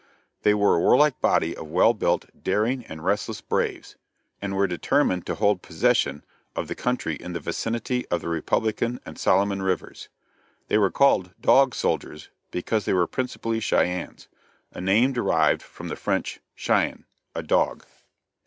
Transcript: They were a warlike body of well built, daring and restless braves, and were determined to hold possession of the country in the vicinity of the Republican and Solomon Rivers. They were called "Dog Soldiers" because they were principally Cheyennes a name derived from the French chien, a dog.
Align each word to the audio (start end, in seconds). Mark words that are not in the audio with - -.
They 0.41 0.55
were 0.55 0.77
a 0.77 0.79
warlike 0.79 1.21
body 1.21 1.55
of 1.55 1.67
well 1.67 1.93
built, 1.93 2.25
daring 2.43 2.83
and 2.87 3.05
restless 3.05 3.39
braves, 3.39 3.97
and 4.41 4.55
were 4.55 4.65
determined 4.65 5.27
to 5.27 5.35
hold 5.35 5.61
possession 5.61 6.25
of 6.55 6.67
the 6.67 6.73
country 6.73 7.13
in 7.15 7.33
the 7.33 7.39
vicinity 7.39 8.07
of 8.07 8.21
the 8.21 8.27
Republican 8.27 8.99
and 9.05 9.19
Solomon 9.19 9.61
Rivers. 9.61 10.09
They 10.69 10.79
were 10.79 10.89
called 10.89 11.35
"Dog 11.39 11.75
Soldiers" 11.75 12.31
because 12.49 12.85
they 12.85 12.93
were 12.93 13.05
principally 13.05 13.59
Cheyennes 13.59 14.27
a 14.71 14.81
name 14.81 15.13
derived 15.13 15.61
from 15.61 15.87
the 15.89 15.95
French 15.95 16.39
chien, 16.55 17.05
a 17.35 17.43
dog. 17.43 17.85